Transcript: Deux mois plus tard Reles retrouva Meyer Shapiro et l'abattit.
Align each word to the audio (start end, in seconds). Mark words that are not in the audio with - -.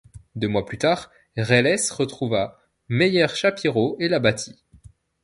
Deux 0.35 0.47
mois 0.47 0.65
plus 0.65 0.79
tard 0.79 1.11
Reles 1.37 1.77
retrouva 1.91 2.59
Meyer 2.89 3.27
Shapiro 3.35 3.97
et 3.99 4.07
l'abattit. 4.09 4.57